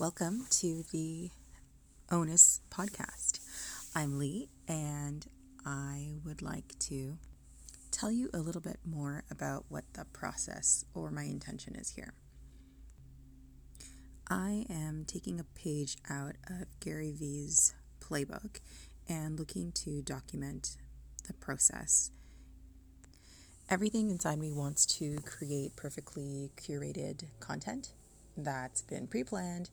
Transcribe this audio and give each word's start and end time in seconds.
Welcome 0.00 0.46
to 0.52 0.82
the 0.92 1.28
Ownus 2.10 2.62
podcast. 2.70 3.38
I'm 3.94 4.18
Lee, 4.18 4.48
and 4.66 5.26
I 5.66 6.12
would 6.24 6.40
like 6.40 6.78
to 6.88 7.18
tell 7.90 8.10
you 8.10 8.30
a 8.32 8.38
little 8.38 8.62
bit 8.62 8.78
more 8.82 9.24
about 9.30 9.66
what 9.68 9.84
the 9.92 10.06
process 10.06 10.86
or 10.94 11.10
my 11.10 11.24
intention 11.24 11.76
is 11.76 11.90
here. 11.90 12.14
I 14.30 14.64
am 14.70 15.04
taking 15.06 15.38
a 15.38 15.44
page 15.44 15.98
out 16.08 16.36
of 16.48 16.80
Gary 16.80 17.12
Vee's 17.12 17.74
playbook 18.00 18.60
and 19.06 19.38
looking 19.38 19.70
to 19.72 20.00
document 20.00 20.78
the 21.26 21.34
process. 21.34 22.10
Everything 23.68 24.08
inside 24.08 24.38
me 24.38 24.50
wants 24.50 24.86
to 24.98 25.18
create 25.26 25.76
perfectly 25.76 26.52
curated 26.56 27.24
content 27.38 27.92
that's 28.44 28.82
been 28.82 29.06
pre 29.06 29.24
planned 29.24 29.70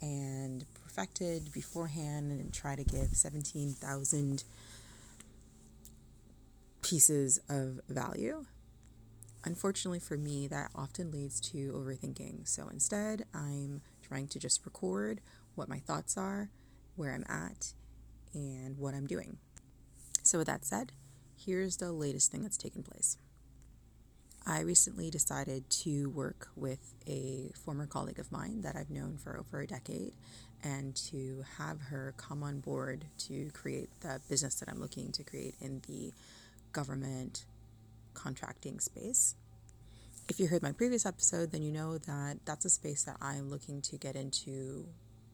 and 0.00 0.64
perfected 0.82 1.52
beforehand 1.52 2.30
and 2.30 2.52
try 2.52 2.74
to 2.74 2.84
give 2.84 3.08
17,000 3.12 4.44
pieces 6.82 7.40
of 7.48 7.80
value. 7.88 8.46
Unfortunately 9.44 9.98
for 10.00 10.16
me, 10.16 10.46
that 10.48 10.70
often 10.74 11.10
leads 11.10 11.40
to 11.40 11.72
overthinking. 11.72 12.48
So 12.48 12.68
instead, 12.68 13.24
I'm 13.34 13.82
trying 14.02 14.28
to 14.28 14.38
just 14.38 14.64
record 14.64 15.20
what 15.54 15.68
my 15.68 15.78
thoughts 15.78 16.16
are, 16.16 16.50
where 16.96 17.14
I'm 17.14 17.24
at, 17.28 17.72
and 18.34 18.78
what 18.78 18.94
I'm 18.94 19.06
doing. 19.06 19.38
So, 20.22 20.38
with 20.38 20.46
that 20.48 20.64
said, 20.64 20.92
here's 21.36 21.78
the 21.78 21.92
latest 21.92 22.30
thing 22.30 22.42
that's 22.42 22.58
taken 22.58 22.82
place. 22.82 23.16
I 24.50 24.62
recently 24.62 25.10
decided 25.10 25.70
to 25.70 26.10
work 26.10 26.48
with 26.56 26.94
a 27.06 27.52
former 27.64 27.86
colleague 27.86 28.18
of 28.18 28.32
mine 28.32 28.62
that 28.62 28.74
I've 28.74 28.90
known 28.90 29.16
for 29.16 29.38
over 29.38 29.60
a 29.60 29.66
decade 29.66 30.12
and 30.64 30.96
to 30.96 31.44
have 31.56 31.80
her 31.82 32.14
come 32.16 32.42
on 32.42 32.58
board 32.58 33.04
to 33.28 33.50
create 33.52 33.90
the 34.00 34.20
business 34.28 34.56
that 34.56 34.68
I'm 34.68 34.80
looking 34.80 35.12
to 35.12 35.22
create 35.22 35.54
in 35.60 35.82
the 35.86 36.12
government 36.72 37.44
contracting 38.12 38.80
space. 38.80 39.36
If 40.28 40.40
you 40.40 40.48
heard 40.48 40.64
my 40.64 40.72
previous 40.72 41.06
episode, 41.06 41.52
then 41.52 41.62
you 41.62 41.70
know 41.70 41.98
that 41.98 42.38
that's 42.44 42.64
a 42.64 42.70
space 42.70 43.04
that 43.04 43.18
I'm 43.20 43.50
looking 43.50 43.80
to 43.82 43.96
get 43.96 44.16
into 44.16 44.88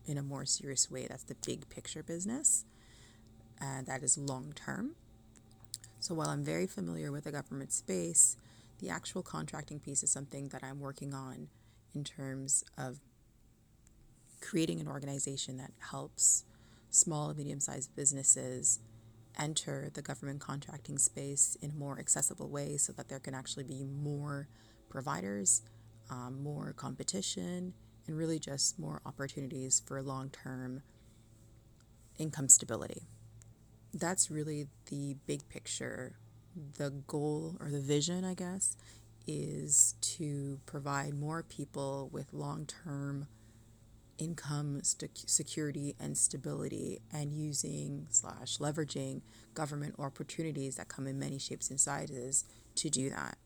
in 0.04 0.18
a 0.18 0.22
more 0.22 0.44
serious 0.44 0.90
way. 0.90 1.06
That's 1.08 1.24
the 1.24 1.36
big 1.46 1.70
picture 1.70 2.02
business, 2.02 2.66
and 3.62 3.86
that 3.86 4.02
is 4.02 4.18
long 4.18 4.52
term. 4.54 4.94
So 6.00 6.14
while 6.14 6.28
I'm 6.28 6.44
very 6.44 6.66
familiar 6.66 7.10
with 7.10 7.24
the 7.24 7.32
government 7.32 7.72
space, 7.72 8.36
the 8.78 8.90
actual 8.90 9.22
contracting 9.22 9.80
piece 9.80 10.02
is 10.02 10.10
something 10.10 10.48
that 10.48 10.62
I'm 10.62 10.80
working 10.80 11.14
on 11.14 11.48
in 11.94 12.04
terms 12.04 12.64
of 12.76 13.00
creating 14.40 14.80
an 14.80 14.88
organization 14.88 15.56
that 15.56 15.72
helps 15.90 16.44
small 16.90 17.28
and 17.30 17.38
medium 17.38 17.60
sized 17.60 17.94
businesses 17.96 18.80
enter 19.38 19.90
the 19.92 20.02
government 20.02 20.40
contracting 20.40 20.98
space 20.98 21.56
in 21.60 21.70
a 21.70 21.74
more 21.74 21.98
accessible 21.98 22.48
way 22.48 22.76
so 22.76 22.92
that 22.92 23.08
there 23.08 23.18
can 23.18 23.34
actually 23.34 23.64
be 23.64 23.84
more 23.84 24.48
providers, 24.88 25.62
um, 26.10 26.42
more 26.42 26.72
competition, 26.72 27.74
and 28.06 28.16
really 28.16 28.38
just 28.38 28.78
more 28.78 29.02
opportunities 29.04 29.82
for 29.84 30.00
long 30.02 30.30
term 30.30 30.82
income 32.18 32.48
stability. 32.48 33.02
That's 33.92 34.30
really 34.30 34.68
the 34.86 35.16
big 35.26 35.48
picture 35.48 36.16
the 36.78 36.90
goal 37.06 37.56
or 37.60 37.70
the 37.70 37.80
vision, 37.80 38.24
I 38.24 38.34
guess, 38.34 38.76
is 39.26 39.94
to 40.00 40.60
provide 40.66 41.14
more 41.14 41.42
people 41.42 42.08
with 42.12 42.32
long 42.32 42.66
term 42.66 43.26
income 44.18 44.80
st- 44.82 45.28
security 45.28 45.94
and 46.00 46.16
stability 46.16 47.00
and 47.12 47.32
using 47.32 48.06
slash 48.10 48.58
leveraging 48.58 49.20
government 49.54 49.94
opportunities 49.98 50.76
that 50.76 50.88
come 50.88 51.06
in 51.06 51.18
many 51.18 51.38
shapes 51.38 51.70
and 51.70 51.78
sizes 51.78 52.44
to 52.76 52.88
do 52.88 53.10
that. 53.10 53.36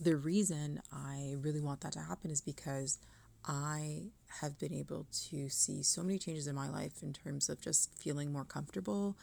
The 0.00 0.16
reason 0.16 0.80
I 0.92 1.34
really 1.40 1.60
want 1.60 1.82
that 1.82 1.92
to 1.92 2.00
happen 2.00 2.30
is 2.30 2.40
because 2.40 2.98
I 3.44 4.04
have 4.40 4.58
been 4.58 4.72
able 4.72 5.06
to 5.28 5.48
see 5.48 5.82
so 5.82 6.02
many 6.02 6.18
changes 6.18 6.46
in 6.46 6.54
my 6.54 6.68
life 6.68 7.02
in 7.02 7.12
terms 7.12 7.48
of 7.48 7.60
just 7.60 7.92
feeling 7.98 8.32
more 8.32 8.44
comfortable 8.44 9.16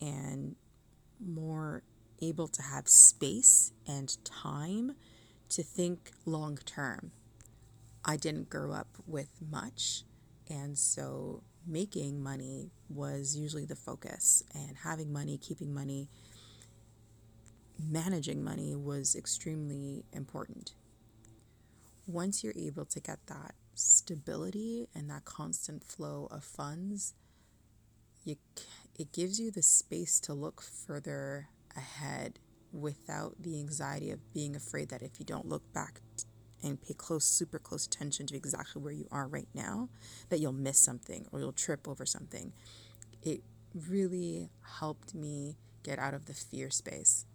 and 0.00 0.56
more 1.24 1.82
able 2.20 2.48
to 2.48 2.62
have 2.62 2.88
space 2.88 3.72
and 3.86 4.16
time 4.24 4.96
to 5.50 5.62
think 5.62 6.10
long 6.24 6.58
term. 6.64 7.12
I 8.04 8.16
didn't 8.16 8.50
grow 8.50 8.72
up 8.72 8.88
with 9.06 9.30
much, 9.50 10.04
and 10.48 10.78
so 10.78 11.42
making 11.66 12.22
money 12.22 12.70
was 12.88 13.36
usually 13.36 13.64
the 13.64 13.76
focus, 13.76 14.42
and 14.54 14.76
having 14.84 15.12
money, 15.12 15.38
keeping 15.38 15.74
money, 15.74 16.08
managing 17.78 18.42
money 18.42 18.74
was 18.74 19.16
extremely 19.16 20.04
important. 20.12 20.74
Once 22.06 22.44
you're 22.44 22.54
able 22.56 22.84
to 22.84 23.00
get 23.00 23.18
that 23.26 23.54
stability 23.74 24.88
and 24.94 25.10
that 25.10 25.24
constant 25.24 25.82
flow 25.82 26.28
of 26.30 26.44
funds, 26.44 27.14
you, 28.24 28.36
it 28.98 29.12
gives 29.12 29.40
you 29.40 29.50
the 29.50 29.62
space 29.62 30.20
to 30.20 30.32
look 30.32 30.62
further 30.62 31.48
ahead 31.76 32.38
without 32.72 33.34
the 33.40 33.58
anxiety 33.58 34.10
of 34.10 34.32
being 34.32 34.54
afraid 34.54 34.88
that 34.90 35.02
if 35.02 35.18
you 35.18 35.24
don't 35.24 35.46
look 35.46 35.72
back 35.72 36.00
and 36.62 36.80
pay 36.80 36.94
close, 36.94 37.24
super 37.24 37.58
close 37.58 37.86
attention 37.86 38.26
to 38.26 38.36
exactly 38.36 38.82
where 38.82 38.92
you 38.92 39.06
are 39.10 39.28
right 39.28 39.48
now, 39.54 39.88
that 40.28 40.40
you'll 40.40 40.52
miss 40.52 40.78
something 40.78 41.26
or 41.32 41.40
you'll 41.40 41.52
trip 41.52 41.86
over 41.86 42.04
something. 42.04 42.52
It 43.22 43.42
really 43.88 44.50
helped 44.78 45.14
me 45.14 45.56
get 45.82 45.98
out 45.98 46.14
of 46.14 46.26
the 46.26 46.34
fear 46.34 46.70
space. 46.70 47.26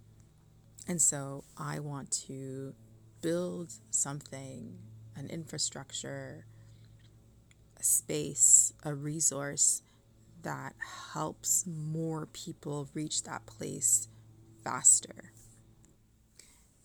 And 0.87 1.01
so 1.01 1.43
I 1.57 1.79
want 1.79 2.11
to 2.27 2.73
build 3.21 3.73
something, 3.91 4.77
an 5.15 5.29
infrastructure, 5.29 6.45
a 7.79 7.83
space, 7.83 8.73
a 8.83 8.93
resource 8.93 9.83
that 10.41 10.73
helps 11.13 11.65
more 11.67 12.25
people 12.25 12.89
reach 12.93 13.23
that 13.23 13.45
place 13.45 14.07
faster 14.63 15.31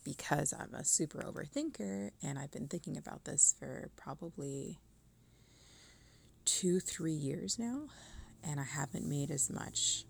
because 0.04 0.52
I'm 0.52 0.72
a 0.74 0.84
super 0.84 1.18
overthinker 1.18 2.10
and 2.22 2.38
I've 2.38 2.52
been 2.52 2.68
thinking 2.68 2.96
about 2.96 3.24
this 3.24 3.54
for 3.58 3.90
probably 3.96 4.78
two, 6.44 6.78
three 6.78 7.12
years 7.12 7.58
now, 7.58 7.88
and 8.44 8.60
I 8.60 8.64
haven't 8.64 9.04
made 9.04 9.32
as 9.32 9.50
much 9.50 10.04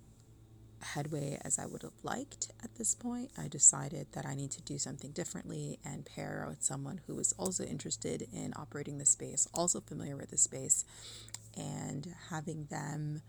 headway 0.82 1.38
as 1.42 1.58
I 1.58 1.64
would 1.64 1.82
have 1.82 1.92
liked 2.02 2.52
at 2.62 2.74
this 2.76 2.94
point. 2.94 3.30
I 3.38 3.48
decided 3.48 4.08
that 4.12 4.26
I 4.26 4.34
need 4.34 4.50
to 4.52 4.62
do 4.62 4.76
something 4.76 5.12
differently 5.12 5.78
and 5.84 6.04
pair 6.04 6.44
with 6.46 6.62
someone 6.62 7.00
who 7.06 7.18
is 7.18 7.32
also 7.38 7.64
interested 7.64 8.28
in 8.32 8.52
operating 8.54 8.98
the 8.98 9.06
space, 9.06 9.48
also 9.54 9.80
familiar 9.80 10.16
with 10.16 10.30
the 10.30 10.36
space, 10.36 10.84
and 11.56 12.14
having 12.30 12.66
them 12.66 13.22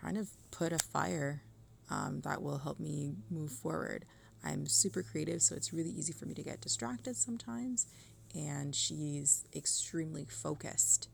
kind 0.00 0.18
of 0.18 0.28
put 0.50 0.72
a 0.72 0.78
fire 0.78 1.42
um, 1.90 2.20
that 2.22 2.42
will 2.42 2.58
help 2.58 2.80
me 2.80 3.14
move 3.30 3.50
forward. 3.52 4.04
I'm 4.44 4.66
super 4.66 5.02
creative, 5.02 5.42
so 5.42 5.54
it's 5.54 5.72
really 5.72 5.90
easy 5.90 6.12
for 6.12 6.26
me 6.26 6.34
to 6.34 6.42
get 6.42 6.60
distracted 6.60 7.16
sometimes. 7.16 7.86
And 8.34 8.74
she's 8.74 9.44
extremely 9.54 10.24
focused 10.24 11.08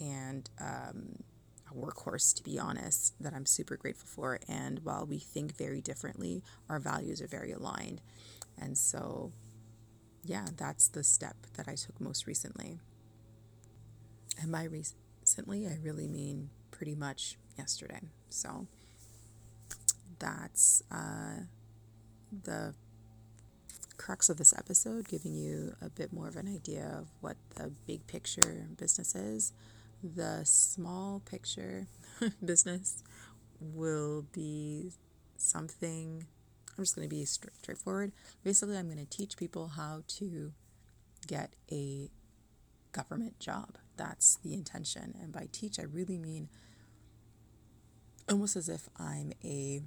and 0.00 0.48
um, 0.60 1.22
a 1.70 1.74
workhorse, 1.74 2.34
to 2.36 2.42
be 2.42 2.58
honest, 2.58 3.14
that 3.20 3.34
I'm 3.34 3.46
super 3.46 3.76
grateful 3.76 4.08
for. 4.08 4.38
And 4.48 4.80
while 4.80 5.06
we 5.06 5.18
think 5.18 5.56
very 5.56 5.80
differently, 5.80 6.42
our 6.68 6.78
values 6.78 7.20
are 7.20 7.26
very 7.26 7.52
aligned. 7.52 8.00
And 8.60 8.76
so, 8.76 9.32
yeah, 10.24 10.46
that's 10.56 10.88
the 10.88 11.04
step 11.04 11.36
that 11.56 11.68
I 11.68 11.74
took 11.74 12.00
most 12.00 12.26
recently. 12.26 12.78
And 14.40 14.50
by 14.50 14.64
recently, 14.64 15.66
I 15.66 15.78
really 15.82 16.08
mean 16.08 16.50
pretty 16.70 16.94
much 16.94 17.36
yesterday. 17.56 18.00
So, 18.28 18.66
that's 20.18 20.82
uh, 20.90 21.44
the 22.44 22.74
crux 23.96 24.28
of 24.28 24.36
this 24.36 24.52
episode, 24.56 25.08
giving 25.08 25.34
you 25.34 25.74
a 25.80 25.88
bit 25.88 26.12
more 26.12 26.28
of 26.28 26.36
an 26.36 26.48
idea 26.48 26.96
of 26.98 27.08
what 27.20 27.36
the 27.56 27.70
big 27.86 28.06
picture 28.06 28.66
business 28.76 29.14
is. 29.14 29.52
The 30.02 30.40
small 30.44 31.20
picture 31.20 31.86
business 32.44 33.04
will 33.60 34.26
be 34.32 34.92
something, 35.36 36.26
I'm 36.76 36.84
just 36.84 36.96
going 36.96 37.08
to 37.08 37.14
be 37.14 37.24
straightforward. 37.24 38.12
Basically, 38.42 38.76
I'm 38.76 38.86
going 38.86 39.04
to 39.04 39.16
teach 39.16 39.36
people 39.36 39.68
how 39.68 40.02
to 40.18 40.52
get 41.26 41.52
a 41.70 42.10
government 42.92 43.38
job. 43.38 43.78
That's 43.96 44.36
the 44.42 44.54
intention. 44.54 45.14
And 45.20 45.32
by 45.32 45.48
teach, 45.52 45.78
I 45.78 45.84
really 45.84 46.18
mean 46.18 46.48
almost 48.28 48.56
as 48.56 48.68
if 48.68 48.88
I'm 48.98 49.32
a 49.44 49.82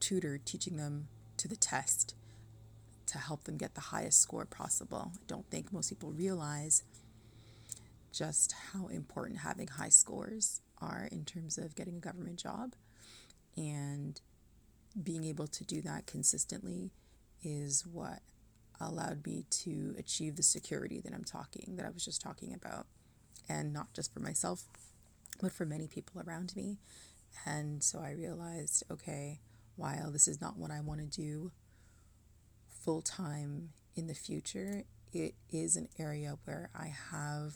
tutor 0.00 0.38
teaching 0.44 0.76
them 0.76 1.08
to 1.36 1.48
the 1.48 1.56
test 1.56 2.14
to 3.06 3.18
help 3.18 3.44
them 3.44 3.56
get 3.56 3.74
the 3.74 3.80
highest 3.80 4.20
score 4.20 4.44
possible. 4.44 5.12
I 5.14 5.18
don't 5.26 5.48
think 5.50 5.72
most 5.72 5.88
people 5.88 6.10
realize 6.10 6.82
just 8.12 8.54
how 8.72 8.86
important 8.86 9.40
having 9.40 9.66
high 9.66 9.88
scores 9.88 10.60
are 10.80 11.08
in 11.10 11.24
terms 11.24 11.58
of 11.58 11.74
getting 11.74 11.96
a 11.96 12.00
government 12.00 12.38
job. 12.38 12.74
And 13.56 14.20
being 15.00 15.24
able 15.24 15.46
to 15.48 15.64
do 15.64 15.82
that 15.82 16.06
consistently 16.06 16.92
is 17.42 17.84
what 17.86 18.20
allowed 18.80 19.26
me 19.26 19.44
to 19.50 19.94
achieve 19.98 20.36
the 20.36 20.42
security 20.42 21.00
that 21.00 21.12
I'm 21.12 21.24
talking, 21.24 21.74
that 21.76 21.86
I 21.86 21.90
was 21.90 22.04
just 22.04 22.22
talking 22.22 22.54
about. 22.54 22.86
And 23.48 23.72
not 23.72 23.92
just 23.92 24.12
for 24.14 24.20
myself, 24.20 24.64
but 25.40 25.52
for 25.52 25.66
many 25.66 25.86
people 25.86 26.22
around 26.26 26.54
me. 26.56 26.78
And 27.44 27.82
so 27.82 27.98
I 27.98 28.12
realized 28.12 28.84
okay, 28.90 29.40
while 29.76 30.10
this 30.10 30.28
is 30.28 30.40
not 30.40 30.56
what 30.56 30.70
I 30.70 30.80
want 30.80 31.00
to 31.00 31.06
do 31.06 31.52
full 32.84 33.02
time 33.02 33.70
in 33.96 34.06
the 34.06 34.14
future, 34.14 34.84
it 35.12 35.34
is 35.50 35.76
an 35.76 35.88
area 35.98 36.36
where 36.44 36.70
I 36.74 36.92
have 37.10 37.54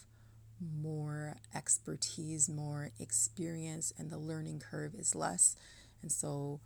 more 0.61 1.37
expertise, 1.55 2.49
more 2.49 2.91
experience, 2.99 3.93
and 3.99 4.11
the 4.11 4.19
learning 4.19 4.61
curve 4.61 4.94
is 4.94 5.15
less. 5.15 5.56
And 6.03 6.11
so, 6.11 6.61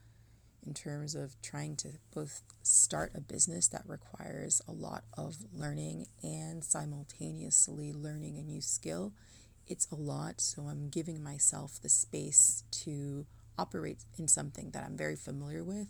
in 0.65 0.75
terms 0.75 1.15
of 1.15 1.35
trying 1.43 1.75
to 1.77 1.89
both 2.15 2.43
start 2.63 3.13
a 3.17 3.21
business 3.21 3.67
that 3.69 3.83
requires 3.87 4.63
a 4.69 4.73
lot 4.73 5.03
of 5.19 5.37
learning 5.53 6.07
and 6.23 6.63
simultaneously 6.63 7.93
learning 7.93 8.39
a 8.39 8.43
new 8.43 8.61
skill, 8.61 9.13
it's 9.67 9.91
a 9.91 9.97
lot. 9.97 10.41
So, 10.41 10.63
I'm 10.63 10.89
giving 10.89 11.23
myself 11.23 11.81
the 11.83 11.89
space 11.89 12.65
to 12.85 13.27
operate 13.59 14.05
in 14.19 14.29
something 14.29 14.71
that 14.71 14.85
I'm 14.85 14.97
very 14.97 15.17
familiar 15.17 15.63
with, 15.65 15.89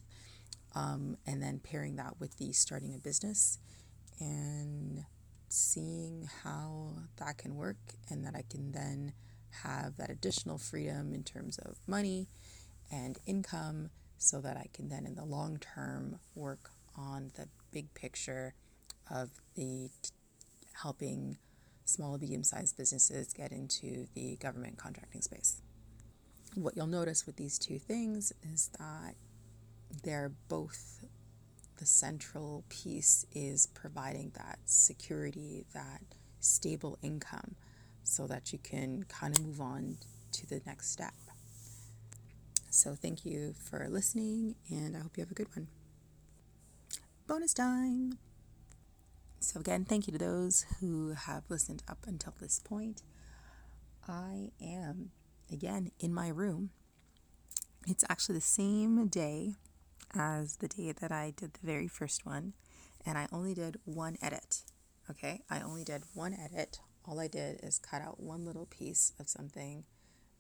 um, 0.75 1.17
and 1.27 1.43
then 1.43 1.59
pairing 1.59 1.97
that 1.97 2.19
with 2.19 2.37
the 2.37 2.53
starting 2.53 2.95
a 2.95 2.99
business 2.99 3.59
and 4.19 5.05
seeing 5.49 6.29
how 6.43 6.95
that 7.17 7.39
can 7.39 7.57
work 7.57 7.77
and 8.09 8.25
that 8.25 8.35
I 8.35 8.43
can 8.49 8.73
then 8.73 9.13
have 9.63 9.97
that 9.97 10.11
additional 10.11 10.57
freedom 10.59 11.13
in 11.13 11.25
terms 11.25 11.59
of 11.59 11.77
money 11.87 12.29
and 12.91 13.19
income 13.27 13.91
so 14.17 14.41
that 14.41 14.57
I 14.57 14.69
can 14.73 14.89
then 14.89 15.05
in 15.05 15.15
the 15.15 15.25
long 15.25 15.59
term 15.59 16.21
work 16.35 16.71
on 16.97 17.33
the 17.35 17.49
big 17.71 17.93
picture 17.95 18.55
of 19.11 19.31
the 19.55 19.91
t- 20.03 20.11
helping 20.83 21.37
small 21.85 22.17
medium 22.17 22.45
sized 22.45 22.77
businesses 22.77 23.33
get 23.33 23.53
into 23.53 24.07
the 24.15 24.37
government 24.37 24.79
contracting 24.79 25.21
space. 25.21 25.61
What 26.55 26.77
you'll 26.77 26.87
notice 26.87 27.27
with 27.27 27.37
these 27.37 27.59
two 27.59 27.79
things 27.79 28.33
is 28.43 28.71
that 28.79 29.15
they're 30.03 30.33
both 30.49 31.05
the 31.79 31.87
central 31.87 32.65
piece 32.69 33.27
is 33.35 33.67
providing 33.67 34.33
that 34.37 34.59
security, 34.67 35.65
that 35.75 36.03
stable 36.41 36.99
income, 37.03 37.57
so 38.05 38.27
that 38.27 38.53
you 38.53 38.59
can 38.59 39.05
kind 39.05 39.37
of 39.37 39.45
move 39.45 39.61
on 39.61 39.97
to 40.33 40.47
the 40.47 40.61
next 40.67 40.91
step. 40.91 41.15
So, 42.71 42.95
thank 42.95 43.25
you 43.27 43.55
for 43.55 43.87
listening, 43.89 44.55
and 44.71 44.97
I 44.97 45.01
hope 45.01 45.17
you 45.17 45.23
have 45.23 45.31
a 45.31 45.35
good 45.35 45.55
one. 45.55 45.69
Bonus 47.27 47.53
time! 47.53 48.19
So, 49.41 49.61
again, 49.61 49.85
thank 49.85 50.07
you 50.07 50.13
to 50.13 50.19
those 50.19 50.65
who 50.81 51.13
have 51.13 51.43
listened 51.49 51.83
up 51.89 52.07
until 52.07 52.35
this 52.41 52.59
point. 52.59 53.03
I 54.09 54.53
am, 54.61 55.11
again, 55.53 55.91
in 55.99 56.13
my 56.13 56.29
room. 56.29 56.71
It's 57.87 58.05
actually 58.09 58.37
the 58.37 58.43
same 58.43 59.09
day 59.09 59.55
as 60.15 60.57
the 60.57 60.69
day 60.69 60.93
that 60.93 61.11
I 61.11 61.33
did 61.37 61.55
the 61.55 61.67
very 61.67 61.89
first 61.89 62.25
one, 62.25 62.55
and 63.05 63.19
I 63.19 63.27
only 63.33 63.55
did 63.55 63.77
one 63.85 64.17
edit. 64.23 64.63
Okay, 65.11 65.43
I 65.51 65.61
only 65.61 65.85
did 65.85 66.05
one 66.15 66.35
edit. 66.35 66.81
All 67.05 67.19
I 67.19 67.27
did 67.27 67.61
is 67.63 67.79
cut 67.79 68.03
out 68.03 68.21
one 68.21 68.45
little 68.45 68.67
piece 68.67 69.13
of 69.19 69.29
something 69.29 69.85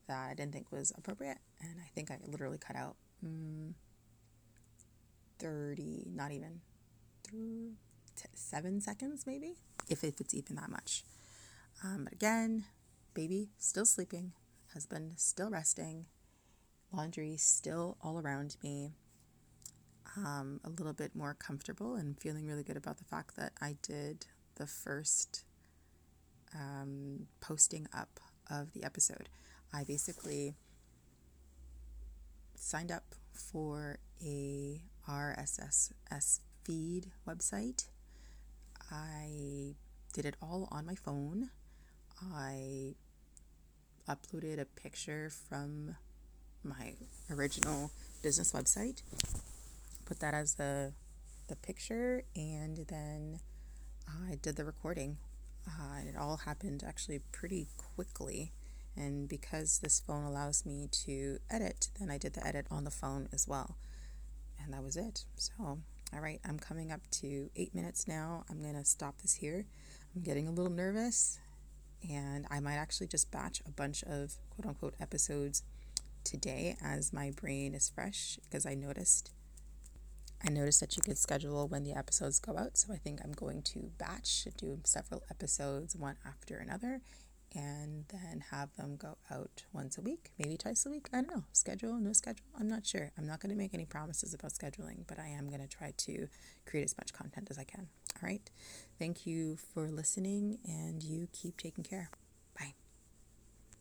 that 0.06 0.30
I 0.30 0.34
didn't 0.34 0.52
think 0.52 0.70
was 0.70 0.92
appropriate, 0.96 1.38
and 1.60 1.76
I 1.80 1.88
think 1.94 2.10
I 2.10 2.18
literally 2.24 2.58
cut 2.58 2.76
out 2.76 2.96
mm, 3.24 3.72
30, 5.38 6.06
not 6.14 6.30
even, 6.30 6.60
through 7.24 7.72
seven 8.34 8.80
seconds 8.80 9.24
maybe, 9.26 9.56
if, 9.88 10.04
if 10.04 10.20
it's 10.20 10.34
even 10.34 10.56
that 10.56 10.70
much. 10.70 11.02
Um, 11.82 12.04
but 12.04 12.12
again, 12.12 12.64
baby 13.14 13.48
still 13.58 13.86
sleeping, 13.86 14.32
husband 14.72 15.12
still 15.16 15.50
resting, 15.50 16.06
laundry 16.92 17.36
still 17.36 17.96
all 18.02 18.18
around 18.18 18.56
me 18.62 18.92
um, 20.16 20.60
a 20.64 20.68
little 20.68 20.92
bit 20.92 21.14
more 21.14 21.34
comfortable 21.34 21.94
and 21.94 22.18
feeling 22.18 22.46
really 22.46 22.62
good 22.62 22.76
about 22.76 22.98
the 22.98 23.04
fact 23.04 23.36
that 23.36 23.52
I 23.60 23.76
did 23.82 24.26
the 24.56 24.66
first 24.66 25.44
um, 26.54 27.26
posting 27.40 27.88
up 27.92 28.20
of 28.50 28.72
the 28.72 28.84
episode. 28.84 29.28
I 29.72 29.84
basically 29.84 30.54
signed 32.54 32.92
up 32.92 33.14
for 33.32 33.98
a 34.22 34.82
RSS 35.08 35.92
feed 36.64 37.10
website. 37.26 37.88
I 38.90 39.74
did 40.12 40.26
it 40.26 40.36
all 40.42 40.68
on 40.70 40.84
my 40.84 40.94
phone. 40.94 41.50
I 42.22 42.94
uploaded 44.08 44.60
a 44.60 44.64
picture 44.64 45.30
from 45.48 45.96
my 46.64 46.94
original 47.30 47.90
business 48.22 48.52
website 48.52 49.02
put 50.12 50.20
that 50.20 50.34
as 50.34 50.54
the 50.54 50.92
the 51.48 51.56
picture, 51.56 52.22
and 52.36 52.84
then 52.88 53.40
I 54.06 54.36
did 54.36 54.56
the 54.56 54.64
recording. 54.64 55.16
Uh, 55.66 55.98
and 56.00 56.08
it 56.08 56.16
all 56.16 56.38
happened 56.38 56.84
actually 56.86 57.20
pretty 57.32 57.68
quickly. 57.76 58.52
And 58.96 59.28
because 59.28 59.78
this 59.78 60.00
phone 60.00 60.24
allows 60.24 60.66
me 60.66 60.88
to 61.04 61.38
edit, 61.50 61.88
then 61.98 62.10
I 62.10 62.18
did 62.18 62.34
the 62.34 62.46
edit 62.46 62.66
on 62.70 62.84
the 62.84 62.90
phone 62.90 63.28
as 63.32 63.48
well. 63.48 63.76
And 64.62 64.74
that 64.74 64.82
was 64.82 64.96
it. 64.96 65.24
So, 65.36 65.52
all 65.58 66.20
right, 66.20 66.40
I'm 66.44 66.58
coming 66.58 66.92
up 66.92 67.00
to 67.20 67.48
eight 67.56 67.74
minutes 67.74 68.06
now. 68.06 68.44
I'm 68.50 68.60
going 68.60 68.74
to 68.74 68.84
stop 68.84 69.22
this 69.22 69.34
here. 69.34 69.64
I'm 70.14 70.22
getting 70.22 70.46
a 70.46 70.52
little 70.52 70.72
nervous, 70.72 71.38
and 72.08 72.46
I 72.50 72.60
might 72.60 72.76
actually 72.76 73.08
just 73.08 73.30
batch 73.30 73.60
a 73.66 73.70
bunch 73.70 74.02
of 74.04 74.36
quote 74.50 74.66
unquote 74.66 74.94
episodes 75.00 75.62
today 76.24 76.76
as 76.82 77.12
my 77.12 77.30
brain 77.30 77.74
is 77.74 77.90
fresh 77.90 78.38
because 78.44 78.66
I 78.66 78.74
noticed 78.74 79.30
I 80.44 80.50
noticed 80.50 80.80
that 80.80 80.96
you 80.96 81.02
could 81.02 81.18
schedule 81.18 81.68
when 81.68 81.84
the 81.84 81.92
episodes 81.92 82.40
go 82.40 82.58
out, 82.58 82.76
so 82.76 82.92
I 82.92 82.96
think 82.96 83.20
I'm 83.22 83.30
going 83.30 83.62
to 83.62 83.92
batch, 83.96 84.48
do 84.56 84.80
several 84.84 85.22
episodes 85.30 85.94
one 85.94 86.16
after 86.26 86.56
another, 86.56 87.00
and 87.54 88.06
then 88.08 88.44
have 88.50 88.74
them 88.76 88.96
go 88.96 89.18
out 89.30 89.62
once 89.72 89.98
a 89.98 90.00
week, 90.00 90.32
maybe 90.38 90.56
twice 90.56 90.84
a 90.84 90.90
week. 90.90 91.08
I 91.12 91.18
don't 91.18 91.30
know. 91.30 91.44
Schedule, 91.52 91.94
no 92.00 92.12
schedule. 92.12 92.44
I'm 92.58 92.68
not 92.68 92.84
sure. 92.84 93.12
I'm 93.16 93.26
not 93.26 93.40
going 93.40 93.50
to 93.50 93.56
make 93.56 93.72
any 93.72 93.84
promises 93.84 94.34
about 94.34 94.52
scheduling, 94.52 95.06
but 95.06 95.20
I 95.20 95.28
am 95.28 95.48
going 95.48 95.60
to 95.60 95.68
try 95.68 95.92
to 95.96 96.26
create 96.66 96.84
as 96.84 96.96
much 96.96 97.12
content 97.12 97.48
as 97.50 97.58
I 97.58 97.64
can. 97.64 97.86
All 98.16 98.28
right. 98.28 98.48
Thank 98.98 99.26
you 99.26 99.56
for 99.56 99.88
listening, 99.88 100.58
and 100.64 101.02
you 101.02 101.28
keep 101.32 101.56
taking 101.56 101.84
care. 101.84 102.10